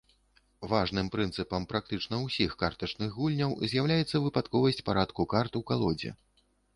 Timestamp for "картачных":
2.63-3.11